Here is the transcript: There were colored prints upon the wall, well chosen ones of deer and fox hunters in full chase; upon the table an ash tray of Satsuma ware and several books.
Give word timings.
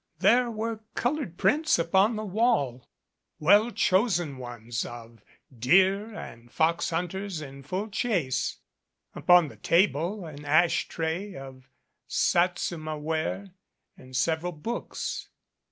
There 0.17 0.49
were 0.49 0.79
colored 0.95 1.37
prints 1.37 1.77
upon 1.77 2.15
the 2.15 2.25
wall, 2.25 2.89
well 3.37 3.69
chosen 3.69 4.39
ones 4.39 4.83
of 4.83 5.21
deer 5.55 6.15
and 6.15 6.51
fox 6.51 6.89
hunters 6.89 7.39
in 7.39 7.61
full 7.61 7.87
chase; 7.87 8.57
upon 9.13 9.47
the 9.49 9.57
table 9.57 10.25
an 10.25 10.43
ash 10.43 10.87
tray 10.87 11.35
of 11.35 11.69
Satsuma 12.07 12.97
ware 12.97 13.51
and 13.95 14.15
several 14.15 14.53
books. 14.53 15.29